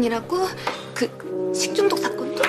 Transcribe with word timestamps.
장면이라고? 0.00 0.48
그 0.94 1.52
식중독 1.54 1.98
사건도? 1.98 2.42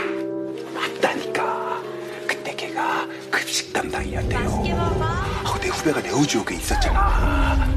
맞다니까. 0.73 1.81
그때 2.25 2.55
걔가 2.55 3.05
급식 3.29 3.73
담당이었대요. 3.73 4.63
아, 5.03 5.59
내 5.59 5.67
후배가 5.67 6.01
네오지옥에 6.01 6.55
있었잖아. 6.55 7.67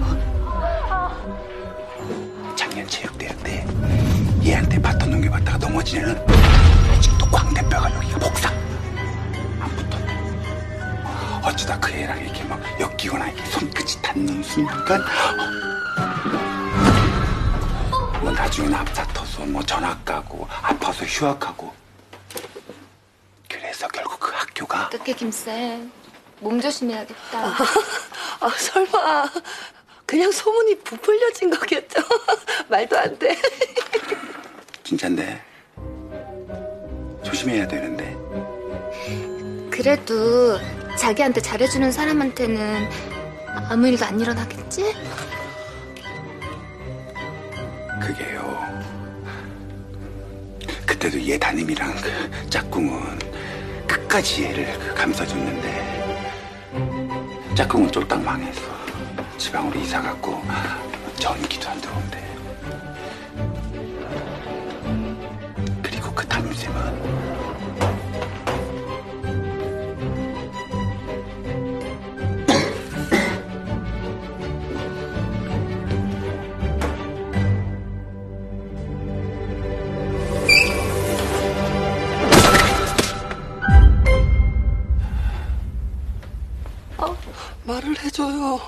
작년 2.56 2.86
체육대회 2.86 3.34
때 3.42 3.66
얘한테 4.44 4.80
바톤 4.80 5.10
넘겨받다가 5.10 5.58
넘어지는 5.58 6.16
아직도 6.96 7.26
광대뼈가 7.26 7.94
여기가 7.96 8.18
복상. 8.20 8.54
안 9.60 9.68
붙었네. 9.76 11.42
어쩌다 11.42 11.78
그 11.80 11.92
애랑 11.92 12.20
이렇게 12.20 12.44
막 12.44 12.60
엮이거나 12.80 13.28
이렇게 13.28 13.44
손끝이 13.50 14.00
닿는 14.02 14.42
순간 14.42 15.02
뭐 18.20 18.30
나중엔 18.32 18.72
앞 18.72 18.94
다퉈서 19.34 19.46
뭐 19.46 19.62
전학 19.62 20.04
가고 20.04 20.46
아파서 20.62 21.04
휴학하고 21.04 21.72
그래서 23.48 23.86
결국 23.88 24.18
그 24.20 24.30
학교가 24.30 24.86
어떻게 24.86 25.12
김쌤 25.12 25.90
몸 26.40 26.60
조심해야겠다. 26.60 27.38
아, 28.40 28.48
설마 28.56 29.28
그냥 30.06 30.30
소문이 30.30 30.78
부풀려진 30.80 31.50
거겠죠? 31.50 32.02
말도 32.68 32.98
안 32.98 33.18
돼. 33.18 33.36
진짠데 34.82 35.42
조심해야 37.22 37.66
되는데 37.66 38.14
그래도 39.70 40.58
자기한테 40.98 41.40
잘해주는 41.40 41.90
사람한테는 41.90 42.88
아무 43.70 43.88
일도 43.88 44.04
안 44.04 44.20
일어나겠지? 44.20 44.94
그게요 48.00 48.83
그때도 51.04 51.26
얘 51.26 51.36
담임이랑 51.36 51.94
그 51.96 52.48
짝꿍은 52.48 53.18
끝까지 53.86 54.44
얘를 54.44 54.78
그 54.78 54.94
감싸줬는데 54.94 56.24
짝꿍은 57.54 57.92
쫄딱 57.92 58.22
망했어 58.22 58.62
지방으로 59.36 59.78
이사 59.80 60.00
갔고 60.00 60.42
전기도 61.16 61.68
안 61.68 61.78
들어온대 61.82 62.23
말을 87.84 88.02
해줘요. 88.02 88.60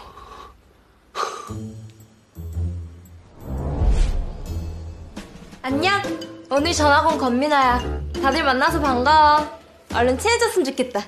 안녕. 5.62 6.02
오늘 6.50 6.72
전학 6.72 7.06
온 7.08 7.18
건민아야. 7.18 7.80
다들 8.22 8.44
만나서 8.44 8.80
반가워. 8.80 9.58
얼른 9.94 10.18
친해졌으면 10.18 10.64
좋겠다. 10.66 11.00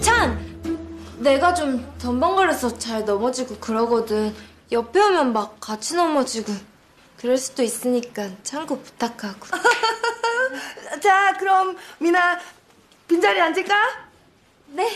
찬! 0.00 0.38
내가 1.18 1.54
좀 1.54 1.86
덤벙거려서 1.98 2.78
잘 2.78 3.04
넘어지고 3.04 3.56
그러거든. 3.58 4.34
옆에 4.72 5.00
오면 5.00 5.32
막 5.32 5.60
같이 5.60 5.94
넘어지고. 5.94 6.69
그럴 7.20 7.36
수도 7.36 7.62
있으니까 7.62 8.30
참고 8.42 8.80
부탁하고. 8.80 9.46
자, 11.02 11.36
그럼 11.38 11.76
미나 11.98 12.38
빈자리 13.06 13.38
앉을까? 13.38 13.74
네. 14.68 14.88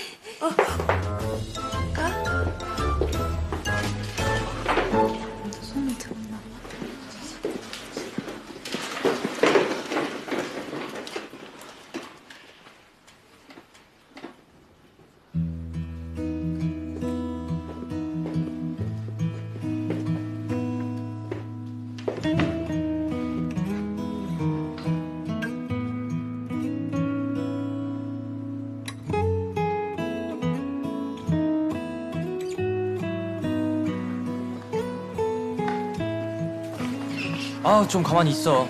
아, 37.64 37.86
좀 37.88 38.02
가만히 38.02 38.30
있어. 38.30 38.66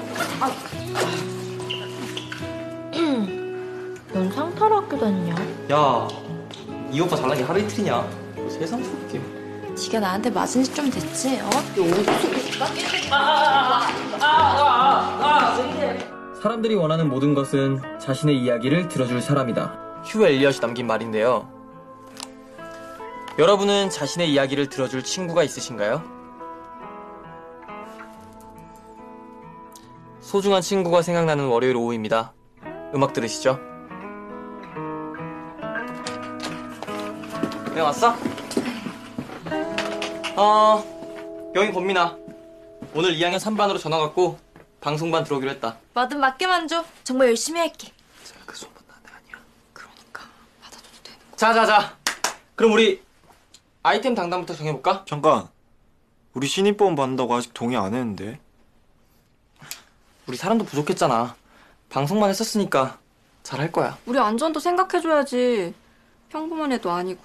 넌 4.13 4.31
상타로 4.31 4.77
학교 4.77 4.97
다니냐? 4.99 5.35
야, 5.73 6.09
이 6.93 7.01
오빠 7.01 7.17
잘난 7.17 7.37
게 7.37 7.43
하루 7.43 7.59
이틀이냐? 7.61 8.09
세상스럽게. 8.49 9.21
지가 9.75 9.99
나한테 9.99 10.31
맞은 10.31 10.63
지 10.63 10.73
좀 10.73 10.89
됐지, 10.89 11.41
어? 11.43 11.51
사람들이 16.41 16.75
원하는 16.75 17.09
모든 17.09 17.35
것은 17.35 17.81
자신의 17.99 18.39
이야기를 18.39 18.89
들어줄 18.89 19.21
사람이다. 19.21 20.03
휴 20.05 20.25
엘리엇이 20.25 20.61
남긴 20.61 20.87
말인데요. 20.87 21.49
여러분은 23.39 23.91
자신의 23.91 24.31
이야기를 24.33 24.69
들어줄 24.69 25.03
친구가 25.03 25.43
있으신가요? 25.43 26.03
소중한 30.35 30.63
친구가 30.63 31.01
생각나는 31.03 31.47
월요일 31.47 31.77
오후입니다. 31.77 32.33
음악 32.93 33.13
들으시죠? 33.13 33.57
네, 37.73 37.81
왔어? 37.81 38.17
어, 40.35 41.53
여긴 41.55 41.73
권민아. 41.73 42.19
오늘 42.97 43.15
2학년 43.15 43.37
3반으로 43.37 43.79
전화 43.79 43.97
왔고 43.99 44.37
방송반 44.81 45.23
들어오기로 45.23 45.53
했다. 45.53 45.79
뭐든 45.95 46.19
맡기만 46.19 46.67
줘. 46.67 46.85
정말 47.05 47.29
열심히 47.29 47.61
할게. 47.61 47.93
그 48.45 48.57
소문 48.57 48.75
나는 48.89 49.17
아니야. 49.17 49.41
그러니까 49.73 50.23
받아줘도 50.61 50.89
되는 51.05 51.19
거. 51.31 51.37
자자자. 51.37 51.97
그럼 52.57 52.73
우리 52.73 53.01
아이템 53.85 54.17
당당부터 54.17 54.55
정해볼까? 54.55 55.05
잠깐. 55.07 55.47
우리 56.33 56.49
신입보험 56.49 56.97
받는다고 56.97 57.35
아직 57.35 57.55
동의 57.55 57.77
안 57.77 57.95
했는데. 57.95 58.41
우리 60.27 60.37
사람도 60.37 60.65
부족했잖아. 60.65 61.35
방송만 61.91 62.31
했었으니까 62.31 62.99
잘할 63.43 63.71
거야. 63.71 63.97
우리 64.07 64.19
안전도 64.19 64.59
생각해줘야지. 64.61 65.75
평범한 66.31 66.73
애도 66.73 66.91
아니고. 66.91 67.23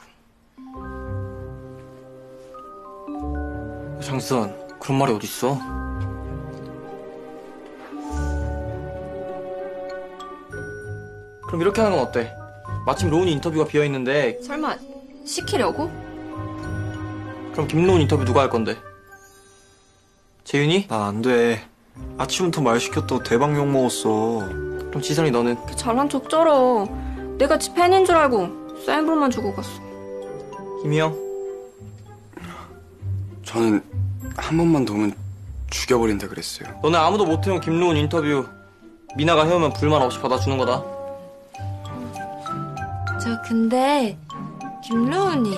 장수선 4.01 4.77
그런 4.79 4.97
말이 4.97 5.13
어딨어? 5.13 5.57
그럼 11.47 11.61
이렇게 11.61 11.81
하는 11.81 11.97
건 11.97 12.07
어때? 12.07 12.35
마침 12.85 13.09
로운이 13.09 13.31
인터뷰가 13.33 13.65
비어 13.65 13.83
있는데 13.85 14.39
설마 14.43 14.77
시키려고? 15.25 15.87
그럼 17.51 17.67
김로운 17.67 18.01
인터뷰 18.01 18.23
누가 18.23 18.41
할 18.41 18.49
건데? 18.49 18.77
재윤이? 20.43 20.87
나 20.87 21.05
안 21.07 21.21
돼. 21.21 21.67
아침부터 22.17 22.61
말 22.61 22.79
시켰다고 22.79 23.23
대박 23.23 23.55
욕 23.55 23.67
먹었어. 23.67 24.39
그럼 24.89 25.01
지선이 25.01 25.31
너는? 25.31 25.57
잘난 25.75 26.09
척 26.09 26.29
쩔어. 26.29 26.87
내가 27.37 27.57
지 27.57 27.73
팬인 27.73 28.05
줄 28.05 28.15
알고 28.15 28.49
사인볼만 28.85 29.31
주고 29.31 29.53
갔어. 29.53 29.69
김희영? 30.81 31.15
저는 33.43 33.81
한 34.35 34.57
번만 34.57 34.85
도우면 34.85 35.13
죽여버린다 35.69 36.27
그랬어요. 36.27 36.69
너네 36.81 36.97
아무도 36.97 37.25
못 37.25 37.45
해온 37.47 37.59
김로운 37.61 37.97
인터뷰 37.97 38.45
미나가 39.15 39.45
해오면 39.45 39.73
불만 39.73 40.01
없이 40.01 40.19
받아주는 40.19 40.57
거다. 40.57 40.83
저 43.21 43.41
근데 43.43 44.17
김로운이 44.83 45.57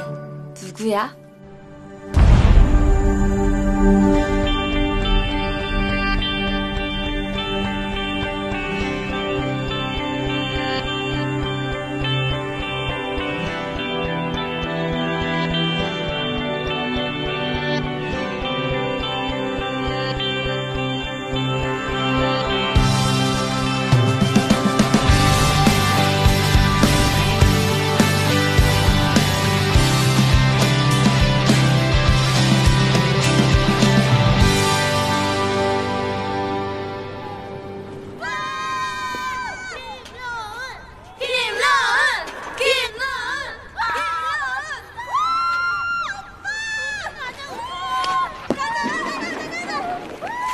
누구야? 0.61 1.15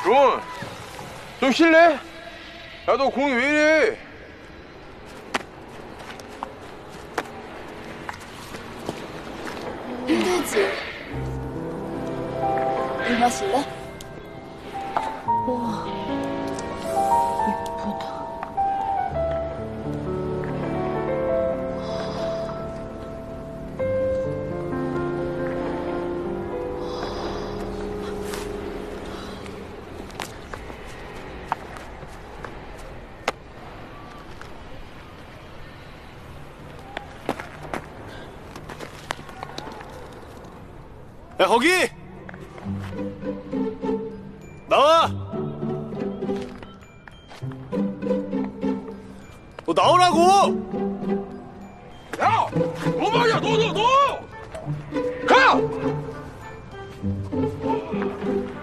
론, 0.08 0.40
좀 1.42 1.52
쉴래? 1.52 1.78
야, 1.78 2.00
너 2.98 3.10
공이 3.10 3.34
왜 3.34 3.50
이래? 3.50 3.98
힘들지? 10.08 10.72
물 13.06 13.20
마실래? 13.20 13.77
야, 41.48 41.50
거기! 41.50 41.70
나와! 44.68 45.08
너 49.66 49.74
나오라고! 49.74 50.20
야! 52.20 52.50
너 52.52 53.10
말이야, 53.10 53.40
너, 53.40 53.56
너, 53.56 53.72
너! 53.72 53.82
가! 55.26 55.54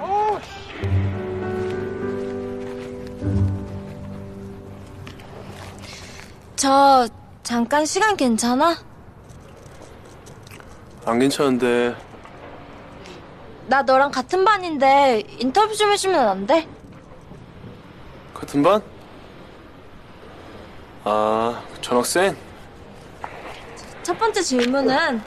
어, 0.00 0.38
씨. 0.42 0.50
저 6.56 7.08
잠깐 7.42 7.86
시간 7.86 8.14
괜찮아? 8.14 8.76
안 11.06 11.18
괜찮은데. 11.18 12.03
나 13.66 13.82
너랑 13.82 14.10
같은 14.10 14.44
반인데 14.44 15.22
인터뷰 15.38 15.74
좀 15.74 15.90
해주면 15.90 16.28
안 16.28 16.46
돼? 16.46 16.68
같은 18.34 18.62
반? 18.62 18.82
아, 21.04 21.62
전학생? 21.80 22.36
첫 24.02 24.18
번째 24.18 24.42
질문은 24.42 25.22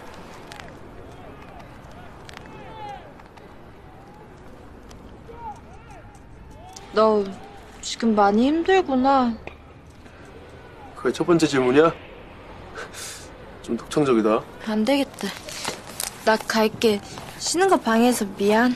너 6.93 7.23
지금 7.81 8.15
많이 8.15 8.47
힘들구나. 8.47 9.35
그게 10.95 11.11
첫 11.11 11.25
번째 11.25 11.45
질문이야? 11.47 11.93
좀 13.61 13.77
독창적이다. 13.77 14.41
안 14.67 14.83
되겠다. 14.85 15.27
나 16.27 16.35
갈게. 16.35 16.99
쉬는 17.37 17.69
거 17.69 17.77
방해해서 17.77 18.25
미안. 18.37 18.75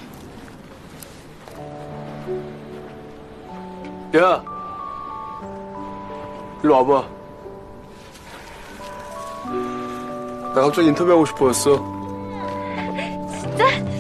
야! 4.16 4.42
일로 6.64 6.76
와봐. 6.76 7.10
나 10.56 10.62
갑자기 10.62 10.88
인터뷰하고 10.88 11.26
싶어졌어. 11.26 11.76
NBS 12.78 13.91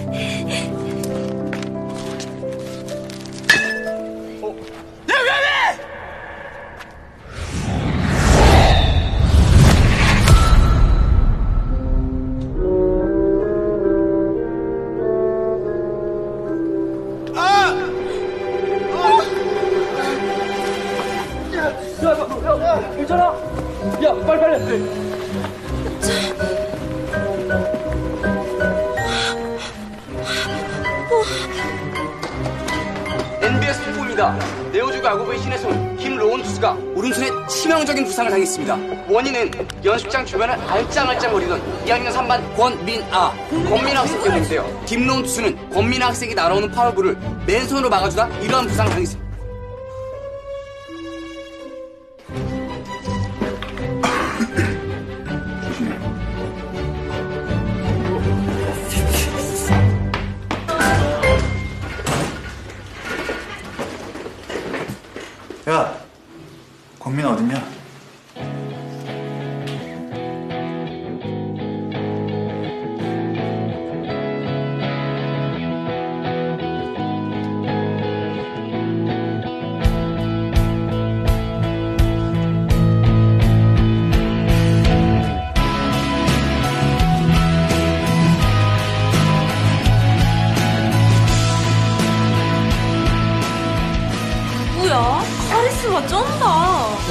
김로운 35.98 36.42
투수가 36.42 36.78
오른손에 36.96 37.30
치명적인 37.48 38.06
부상을 38.06 38.32
당했습니다. 38.32 38.78
원인은 39.10 39.52
연습장 39.84 40.26
주변을 40.26 40.56
알짱알짱 40.56 41.32
거리던 41.32 41.62
2학년 41.86 42.12
3반 42.12 42.56
권민아, 42.56 43.34
권민아 43.50 44.02
학생 44.02 44.22
때문인데요. 44.24 44.82
김로운 44.86 45.24
투수는 45.24 45.70
권민아 45.70 46.08
학생이 46.08 46.34
날아오는 46.34 46.72
파울볼을 46.72 47.18
맨손으로 47.46 47.90
막아주다 47.90 48.28
이러한 48.40 48.68
부상을 48.68 48.92
당했습니다. 48.92 49.21
야, 65.70 65.96
권민 67.00 67.26
어딨냐? 67.26 67.81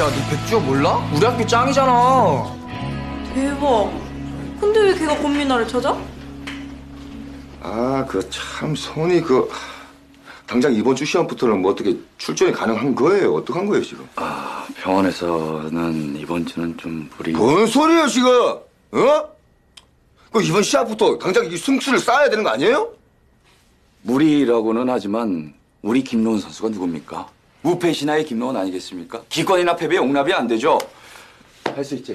야, 0.01 0.07
너 0.07 0.31
백주호 0.31 0.61
몰라? 0.61 0.97
우리 1.15 1.25
학교 1.27 1.47
짱이잖아. 1.47 2.57
대박. 3.35 3.91
근데 4.59 4.81
왜 4.81 4.95
걔가 4.95 5.17
권민아를 5.19 5.69
찾아? 5.69 5.97
아, 7.63 8.05
그 8.09 8.21
참 8.31 8.75
손이 8.75 9.21
그 9.21 9.51
당장 10.47 10.73
이번 10.75 10.97
주 10.97 11.05
시험부터는 11.05 11.61
뭐 11.61 11.73
어떻게 11.73 11.97
출전이 12.19 12.53
가능한 12.53 12.95
거예요? 12.95 13.35
어떡한 13.35 13.67
거예요 13.67 13.85
지금? 13.85 14.09
아, 14.17 14.67
병원에서는 14.77 16.17
이번 16.17 16.47
주는 16.47 16.77
좀 16.79 17.09
무리. 17.19 17.33
뭔 17.33 17.67
소리예요 17.67 18.07
지금? 18.09 18.31
어? 18.93 19.29
그 20.33 20.43
이번 20.43 20.63
시합부터 20.63 21.19
당장 21.19 21.45
이 21.47 21.57
승수를 21.57 21.99
쌓아야 21.99 22.29
되는 22.31 22.43
거 22.43 22.51
아니에요? 22.51 22.89
무리라고는 24.03 24.89
하지만 24.89 25.53
우리 25.83 26.03
김노은 26.03 26.39
선수가 26.41 26.71
누굽니까? 26.71 27.29
무패 27.63 27.93
신화의 27.93 28.25
김노은 28.25 28.57
아니겠습니까? 28.57 29.23
기권이나 29.29 29.77
패배 29.77 29.97
용납이 29.97 30.33
안 30.33 30.47
되죠. 30.47 30.79
할 31.65 31.85
수 31.85 31.95
있지. 31.95 32.15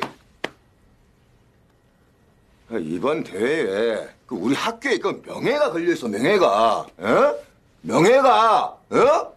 아, 2.72 2.78
이번 2.80 3.24
대회에 3.24 4.08
그 4.26 4.36
우리 4.36 4.56
학교에 4.56 4.98
그 4.98 5.22
명예가 5.26 5.72
걸려 5.72 5.94
있어 5.94 6.08
명예가, 6.08 6.80
어? 6.98 7.36
명예가, 7.82 8.64
어? 8.90 9.34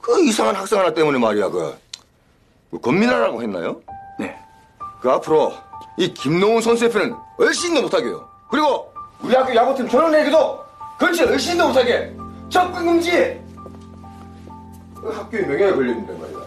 그 0.00 0.24
이상한 0.24 0.56
학생 0.56 0.80
하나 0.80 0.92
때문에 0.92 1.18
말이야 1.18 1.48
그, 1.50 1.78
그 2.72 2.80
권민아라고 2.80 3.42
했나요? 3.42 3.80
네. 4.18 4.36
그 5.00 5.08
앞으로 5.10 5.54
이 5.96 6.12
김노훈 6.12 6.60
선수의 6.62 6.90
편은 6.90 7.14
얼씬도 7.38 7.82
못하게요. 7.82 8.28
그리고 8.50 8.92
우리 9.22 9.34
학교 9.34 9.54
야구팀 9.54 9.88
전원에게도 9.88 10.64
그렇지 10.98 11.22
얼씬도 11.22 11.68
못하게 11.68 12.12
접근 12.48 12.84
금지. 12.86 13.39
그 15.00 15.08
학교에 15.10 15.42
명예가 15.42 15.76
있는단 15.76 16.20
말이야. 16.20 16.38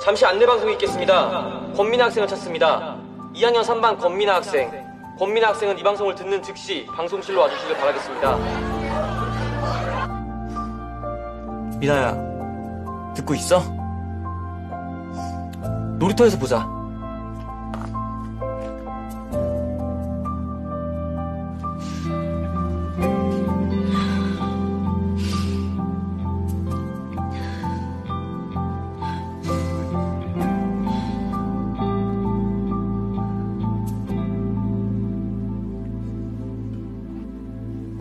잠시 0.00 0.26
안내 0.26 0.44
방송이 0.44 0.72
있겠습니다. 0.74 1.60
권민아 1.76 2.06
학생을 2.06 2.28
찾습니다. 2.28 2.96
2학년 3.34 3.62
3반 3.62 3.98
권민아 3.98 4.36
학생. 4.36 4.70
권민아 5.18 5.48
학생은 5.48 5.78
이 5.78 5.82
방송을 5.82 6.14
듣는 6.14 6.42
즉시 6.42 6.86
방송실로 6.94 7.40
와주시길 7.40 7.76
바라겠습니다. 7.76 8.36
미나야, 11.78 13.14
듣고 13.14 13.34
있어? 13.34 13.60
놀이터에서 15.98 16.38
보자. 16.38 16.73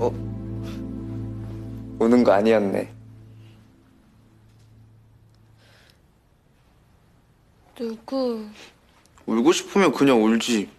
어? 0.04 0.10
우는 2.00 2.24
거 2.24 2.34
아니었네. 2.34 2.94
누구? 7.76 8.46
울고 9.26 9.52
싶으면 9.54 9.94
그냥 9.94 10.22
울지. 10.24 10.70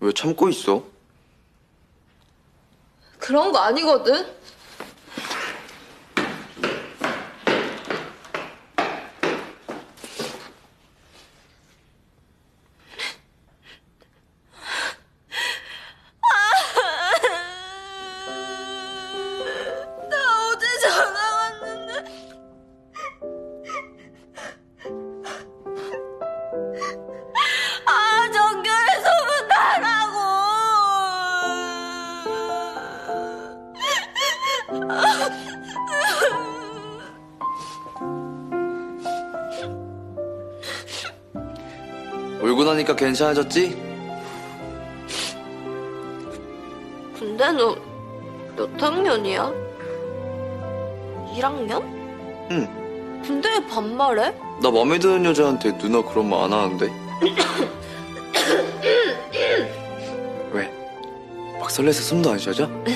왜 0.00 0.12
참고 0.12 0.48
있어? 0.48 0.84
그런 3.18 3.50
거 3.52 3.58
아니거든? 3.58 4.26
울고 42.44 42.64
나니까 42.64 42.94
괜찮아졌지? 42.94 43.74
근데 47.18 47.52
너 47.52 47.74
몇 48.56 48.80
학년이야? 48.80 49.52
1학년? 51.36 51.82
응. 52.52 53.22
근데 53.26 53.48
왜 53.48 53.66
반말해? 53.66 54.32
나 54.62 54.70
맘에 54.70 54.96
드는 55.00 55.24
여자한테 55.24 55.76
누나 55.78 56.00
그런 56.02 56.28
말 56.30 56.44
안 56.44 56.52
하는데. 56.52 56.88
왜? 60.52 60.70
막 61.58 61.68
설레서 61.68 62.00
숨도 62.02 62.30
안 62.30 62.38
쉬어져? 62.38 62.68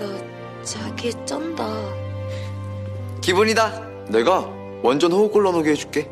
너 0.00 0.64
자기 0.64 1.12
쩐다. 1.24 1.64
기분이다. 3.20 3.80
내가 4.08 4.48
완전 4.82 5.12
호흡 5.12 5.30
곤란하게 5.30 5.70
해줄게. 5.70 6.10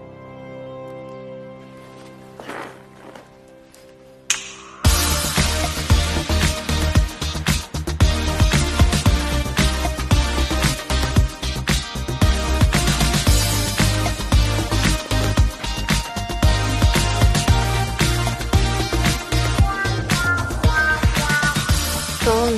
넌 22.28 22.52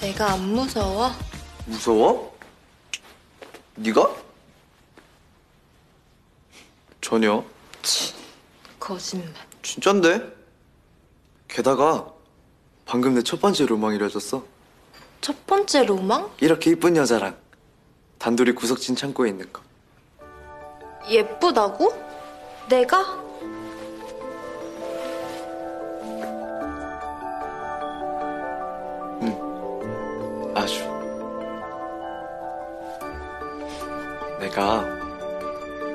내가 0.00 0.32
안 0.32 0.40
무서워? 0.54 1.10
무서워? 1.66 2.34
네가? 3.74 4.16
전혀. 7.02 7.44
거짓말. 8.80 9.28
진짠데? 9.62 10.22
게다가 11.48 12.10
방금 12.86 13.12
내 13.12 13.20
첫 13.20 13.42
번째 13.42 13.66
로망 13.66 13.94
이뤄졌어. 13.94 14.42
첫 15.20 15.46
번째 15.46 15.84
로망? 15.84 16.30
이렇게 16.40 16.70
이쁜 16.70 16.96
여자랑 16.96 17.36
단둘이 18.18 18.52
구석진 18.52 18.96
창고에 18.96 19.28
있는 19.28 19.52
거. 19.52 19.60
예쁘다고? 21.10 21.92
내가? 22.70 23.22
내가 34.54 34.84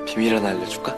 비밀 0.04 0.36
하나 0.36 0.50
알려줄까? 0.50 0.94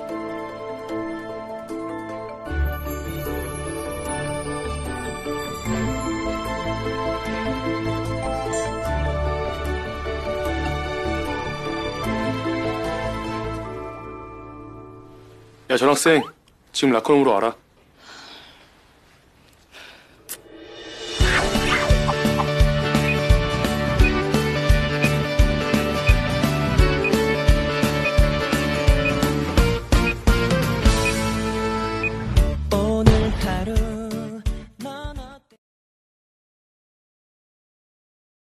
야 15.71 15.77
전학생 15.77 16.23
지금 16.73 16.93
라커룸으로 16.93 17.31
와라 17.31 17.62